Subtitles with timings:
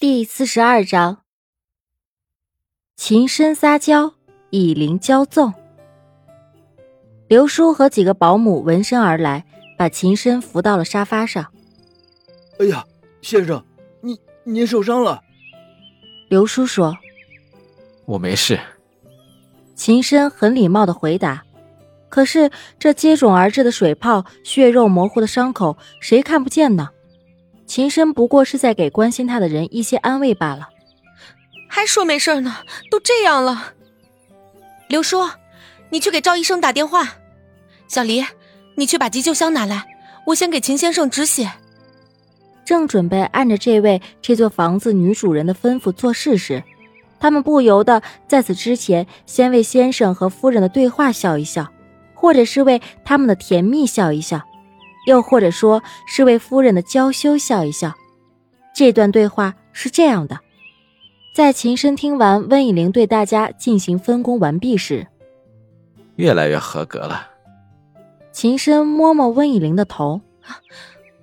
[0.00, 1.22] 第四十二章，
[2.94, 4.14] 秦深撒娇，
[4.50, 5.52] 以灵骄纵。
[7.26, 9.44] 刘叔和几个保姆闻声而来，
[9.76, 11.52] 把秦深扶到了沙发上。
[12.60, 12.86] 哎呀，
[13.22, 13.64] 先生，
[14.00, 15.20] 您您受伤了？
[16.28, 16.96] 刘叔说
[18.06, 18.56] ：“我没事。”
[19.74, 21.42] 秦深很礼貌的回答。
[22.08, 26.90] 可是这接踵而至的水泡、血肉模糊的伤口，谁看不见呢？
[27.68, 30.70] 秦深不过是在给关心他的人一些安慰罢了。
[31.68, 32.56] 还说没事呢，
[32.90, 33.74] 都这样了。
[34.88, 35.28] 刘叔，
[35.90, 37.16] 你去给赵医生打电话。
[37.86, 38.24] 小黎，
[38.74, 39.86] 你去把急救箱拿来，
[40.26, 41.52] 我先给秦先生止血。
[42.64, 46.64] 正准备按着这位这座房子女主人的吩咐做事时，
[47.20, 51.68] 他们不由得在此之前先为先生和夫人的对话笑一笑。
[52.20, 54.42] 或者是为他们的甜蜜笑一笑，
[55.08, 57.94] 又或者说是为夫人的娇羞笑一笑。
[58.74, 60.38] 这段对话是这样的：
[61.34, 65.06] 在秦深听完温以玲对大家进行分工完毕时，
[66.16, 67.26] 越来越合格了。
[68.32, 70.20] 秦深摸摸温以玲的头，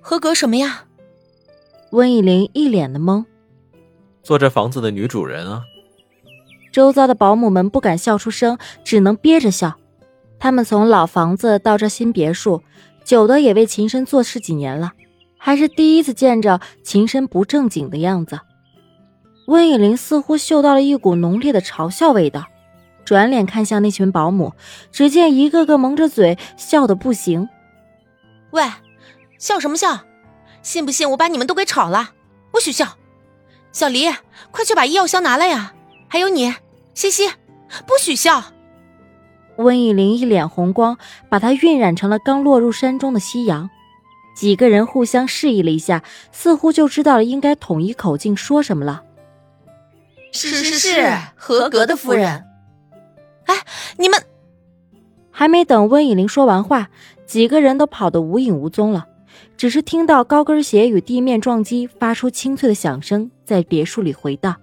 [0.00, 0.84] 合格什么呀？
[1.92, 3.24] 温以玲一脸的懵。
[4.24, 5.62] 做这房子的女主人啊。
[6.72, 9.76] 周遭的保姆们不敢笑出声，只能憋着笑。
[10.38, 12.62] 他们从老房子到这新别墅，
[13.06, 14.92] 久的也为秦深做事几年了，
[15.38, 18.40] 还是第一次见着秦深不正经的样子。
[19.46, 22.46] 温以玲似乎嗅到了一股浓烈的嘲笑味道，
[23.04, 24.54] 转脸看向那群保姆，
[24.90, 27.48] 只见一个个蒙着嘴笑得不行。
[28.50, 28.64] 喂，
[29.38, 30.00] 笑什么笑？
[30.62, 32.10] 信不信我把你们都给炒了？
[32.50, 32.96] 不许笑！
[33.70, 34.12] 小黎，
[34.50, 35.74] 快去把医药箱拿来呀！
[36.08, 36.52] 还有你，
[36.92, 37.28] 西西，
[37.86, 38.42] 不许笑！
[39.56, 43.70] 温以玲一脸红光，把她晕染成了刚落入山中的夕阳。
[44.36, 49.02] 几个人互相示意了一下，似乎就知道了应该统一口径说什么了。
[50.32, 52.44] 是是是，合格的夫人。
[53.46, 53.54] 哎，
[53.96, 54.22] 你们
[55.30, 56.90] 还没等温以玲说完话，
[57.24, 59.06] 几个人都跑得无影无踪了。
[59.56, 64.54] 只是听到高跟鞋与地面撞击发出清脆的响声，在别墅里回荡。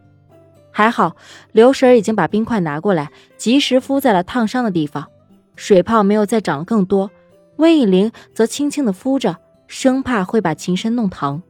[0.76, 1.16] 还好，
[1.52, 5.08] 刘婶已经把冰块拿过来，及时敷在了烫伤的地方，
[5.56, 7.12] 水泡没有再长更多。
[7.58, 11.44] 温以玲则轻轻的敷着，生怕会把琴深弄疼。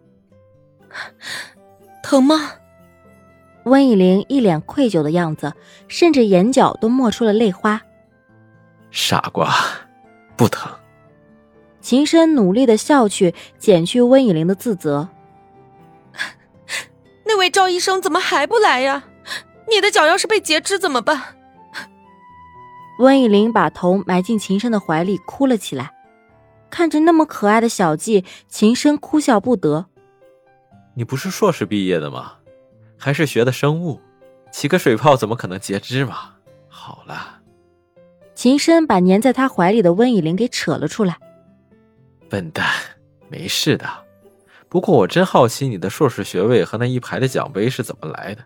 [2.04, 2.52] 疼吗？
[3.64, 5.54] 温以玲一脸愧疚的样子，
[5.88, 7.82] 甚至眼角都冒出了泪花。
[8.92, 9.56] 傻瓜，
[10.36, 10.70] 不疼。
[11.80, 15.08] 秦深努力的笑去，减去温以玲的自责。
[17.26, 19.06] 那位赵医生怎么还不来呀？
[19.70, 21.36] 你的脚要是被截肢怎么办？
[23.00, 25.92] 温以玲把头埋进秦深的怀里，哭了起来。
[26.70, 29.88] 看着那么可爱的小季，秦深哭笑不得。
[30.96, 32.34] 你不是硕士毕业的吗？
[32.98, 34.00] 还是学的生物？
[34.52, 36.36] 起个水泡怎么可能截肢嘛？
[36.68, 37.42] 好了。
[38.36, 41.18] 秦深把粘在他怀里的温以玲给扯了出来。
[42.30, 42.68] 笨蛋，
[43.30, 43.88] 没事的。
[44.70, 48.44] 不过我真好奇，你的硕士学位和那一排的奖杯是怎么来的？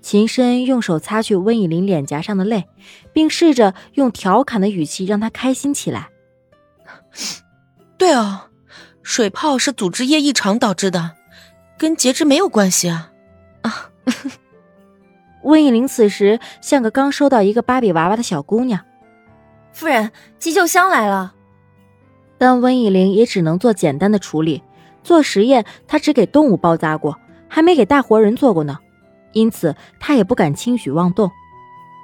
[0.00, 2.66] 秦深用手擦去温以玲脸颊上的泪，
[3.12, 6.08] 并试着用调侃的语气让她开心起来。
[7.98, 8.42] 对哦，
[9.02, 11.16] 水泡是组织液异常导致的，
[11.76, 13.10] 跟截肢没有关系啊！
[13.62, 13.90] 啊，
[15.42, 18.80] 温以玲此时像个刚收到一个芭比娃娃的小姑娘。
[19.72, 21.34] 夫人，急救箱来了。
[22.38, 24.62] 但温以玲也只能做简单的处理，
[25.02, 28.78] 做实验她只给动物包扎过，还没给大活人做过呢。
[29.32, 31.30] 因此，他也不敢轻举妄动。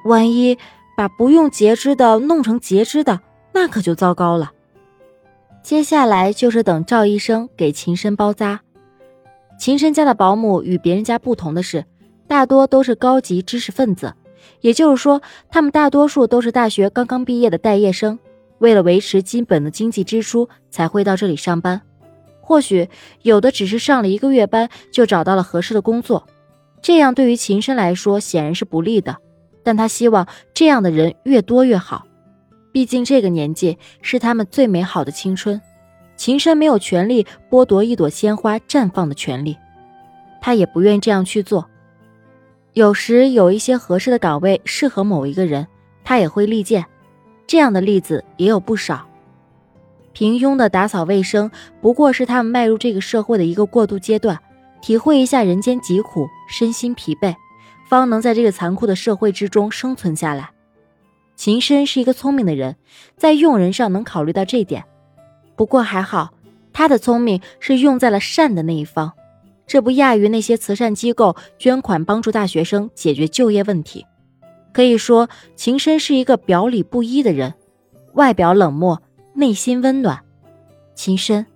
[0.05, 0.59] 万一
[0.97, 3.21] 把不用截肢的弄成截肢的，
[3.53, 4.53] 那可就糟糕了。
[5.63, 8.61] 接下来就是等赵医生给秦深包扎。
[9.59, 11.87] 秦深家的保姆与别人家不同的是，
[12.27, 14.13] 大多都是高级知识分子，
[14.61, 18.19] 也就是说，他们大多数都是大学刚刚毕业的待业生，
[18.59, 21.81] 为了维持基本的经济支出，才会到这里上班。
[22.43, 22.91] 或许
[23.23, 26.27] 有的只是上了一个月班，就找到了合适的工作。
[26.85, 29.17] 这样对于秦深来说显然是不利的，
[29.63, 32.05] 但他希望这样的人越多越好，
[32.73, 35.59] 毕竟这个年纪是他们最美好的青春。
[36.15, 39.57] 秦深没有权利剥夺一朵鲜花绽放的权利，
[40.43, 41.67] 他也不愿这样去做。
[42.75, 45.67] 有时有一些合适的岗位适合某一个人，
[46.05, 46.85] 他也会力荐。
[47.47, 49.09] 这样的例子也有不少。
[50.13, 54.39] 平庸的打扫卫生不过是他们迈入这个社会的一个过渡阶段。
[54.85, 57.35] 体会一下人间疾苦，身心疲惫，
[57.89, 60.51] 方能在这个残酷的社会之中生存下来。
[61.35, 62.77] 秦深是一个聪明的人，
[63.17, 64.85] 在用人上能考虑到这点。
[65.57, 66.35] 不过还好，
[66.71, 69.11] 他的聪明是用在了善的那一方，
[69.67, 74.05] 这不亚于那些慈善机构捐款帮助大学生解决就业问题。
[74.75, 77.55] 可以说，秦深是一个表里不一的人，
[78.13, 79.01] 外表冷漠，
[79.33, 80.21] 内心温暖。
[80.95, 81.47] 秦深，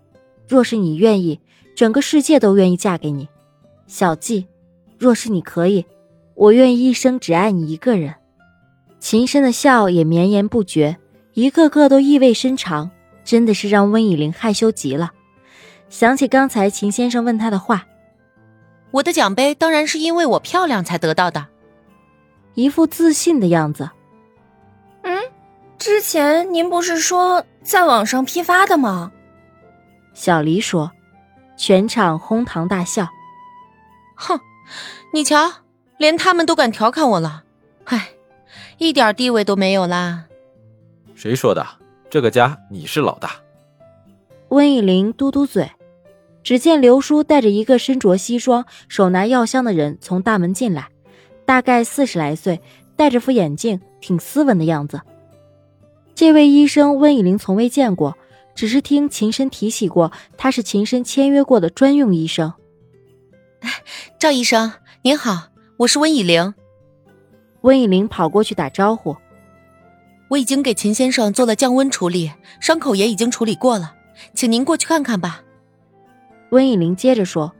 [0.46, 1.38] 若是你愿意，
[1.78, 3.28] 整个世界都愿意嫁给你。
[3.86, 4.48] 小季，
[4.98, 5.86] 若是你可以，
[6.34, 8.12] 我愿意一生只爱你一个人。
[8.98, 10.96] 秦深的笑也绵延不绝，
[11.34, 12.90] 一个个都意味深长，
[13.24, 15.12] 真的是让温以玲害羞极了。
[15.88, 17.86] 想起刚才秦先生问他的话。
[18.90, 21.46] 我的奖杯当然是因为我漂亮才得到的，
[22.54, 23.88] 一副自信的样子。
[25.02, 25.16] 嗯，
[25.78, 29.12] 之前您不是说在网上批发的吗？
[30.12, 30.90] 小黎说，
[31.58, 33.08] 全场哄堂大笑。
[34.14, 34.40] 哼，
[35.12, 35.52] 你瞧，
[35.98, 37.42] 连他们都敢调侃我了，
[37.84, 38.10] 唉，
[38.78, 40.24] 一点地位都没有啦。
[41.14, 41.66] 谁说的？
[42.08, 43.32] 这个家你是老大。
[44.48, 45.70] 温以玲嘟嘟嘴。
[46.44, 50.88] 只见刘叔带着一个身着西装、手拿药箱的人从大门进来，
[51.44, 52.62] 大概四十来岁，
[52.96, 55.02] 戴着副眼镜，挺斯文的样子。
[56.14, 58.16] 这位医生温以玲从未见过，
[58.58, 62.52] 只是听秦深提起过，他是秦深签约过的专用医生。
[64.18, 64.72] 赵医生
[65.02, 66.54] 您好，我是温以玲。
[67.60, 69.16] 温以玲跑过去打招呼
[70.30, 73.94] ：“我已经给秦先生做了降温处理，伤口也已经处理过了，
[74.34, 75.44] 请您过去看看吧。”
[76.50, 77.54] 温以玲接着说：“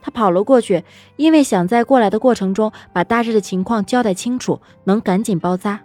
[0.00, 0.84] 他跑了过去，
[1.16, 5.82] 因为想在过来的过程中把大致的情况交代清楚，能赶紧包扎。”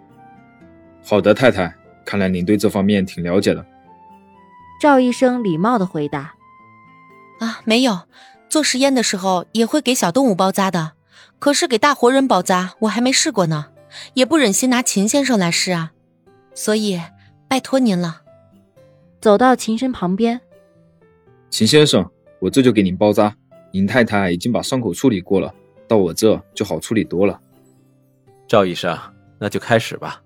[1.02, 1.74] 好的，太太，
[2.04, 3.66] 看来您对这方面挺了解的。
[4.82, 6.34] 赵医生礼貌的回答
[7.38, 8.00] ：“啊，没有，
[8.48, 10.94] 做实验的时候也会给小动物包扎的，
[11.38, 13.66] 可是给大活人包扎我还没试过呢，
[14.14, 15.92] 也不忍心拿秦先生来试啊，
[16.52, 17.00] 所以
[17.46, 18.22] 拜托您了。”
[19.22, 20.40] 走到秦深旁边，
[21.48, 22.04] 秦先生。
[22.40, 23.36] 我这就给您包扎，
[23.70, 25.54] 您太太已经把伤口处理过了，
[25.86, 27.40] 到我这就好处理多了。
[28.48, 28.98] 赵医生，
[29.38, 30.20] 那就开始吧。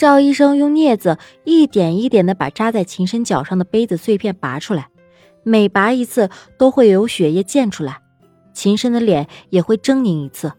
[0.00, 4.88] 赵医生用镊子一点一点的把扎在秦深脚上的杯子碎片拔出来，
[5.42, 8.00] 每拔一次都会有血液溅出来，
[8.54, 10.50] 秦深的脸也会狰狞一次。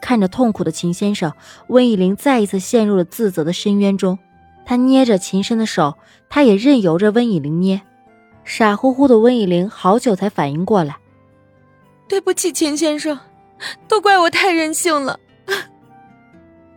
[0.00, 1.32] 看着痛苦的秦先生，
[1.66, 4.16] 温以玲再一次陷入了自责的深渊中。
[4.64, 5.98] 他捏着秦深的手，
[6.28, 7.82] 他也任由着温以玲捏。
[8.44, 10.98] 傻乎乎的温以玲好久才反应过来，
[12.08, 13.18] 对不起，秦先生，
[13.88, 15.18] 都怪我太任性了。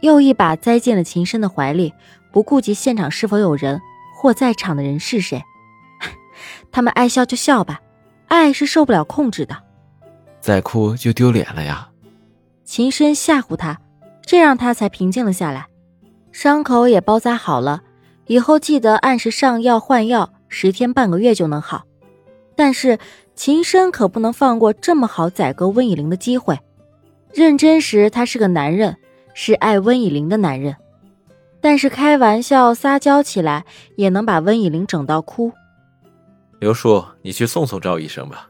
[0.06, 1.92] 又一把栽进了秦深的怀里，
[2.31, 3.81] 不顾及现场是否有人
[4.16, 5.44] 或在场的人是谁，
[6.72, 7.81] 他们爱笑就笑吧，
[8.28, 9.57] 爱是受不了控制的，
[10.40, 11.90] 再哭就丢脸了呀。
[12.63, 13.80] 秦深吓唬他，
[14.22, 15.66] 这让他才平静了下来，
[16.31, 17.81] 伤口也包扎好了，
[18.28, 20.31] 以后记得按时上药换药。
[20.48, 21.84] 十天半个月就能好，
[22.56, 23.00] 但是
[23.36, 26.60] 秦深可不能放过这么好宰割温以玲的机会。
[27.34, 28.96] 认真时他是个男人，
[29.36, 30.78] 是爱温以玲的男人，
[31.60, 33.66] 但是开玩笑撒娇起来
[33.98, 35.52] 也能把温以玲整到哭。
[36.60, 38.50] 刘叔，你去送送赵医生吧。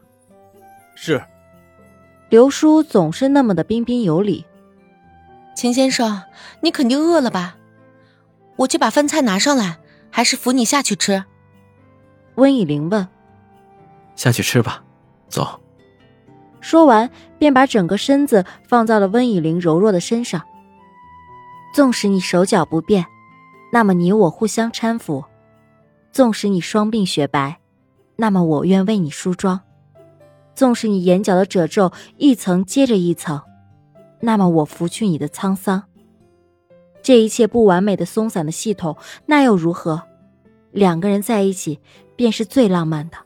[0.94, 1.20] 是。
[2.28, 4.46] 刘叔总是那么的彬彬有礼。
[5.56, 6.22] 秦先生，
[6.60, 7.56] 你肯定饿了吧？
[8.54, 9.78] 我去把饭菜拿上来，
[10.10, 11.24] 还是扶你下去吃？
[12.36, 13.08] 温以玲问
[14.14, 14.84] ：“下去吃吧，
[15.28, 15.60] 走。”
[16.62, 20.42] 说完，便把整个身子放在了温以玲柔弱的身上。
[21.76, 23.04] 纵使你手脚不便，
[23.70, 25.22] 那么你我互相搀扶；
[26.10, 27.60] 纵使你双鬓雪白，
[28.16, 29.60] 那么我愿为你梳妆；
[30.54, 33.42] 纵使你眼角的褶皱一层接着一层，
[34.20, 35.82] 那么我拂去你的沧桑。
[37.02, 40.02] 这一切不完美的松散的系统，那又如何？
[40.70, 41.78] 两个人在一起。
[42.16, 43.18] 便是最浪漫的。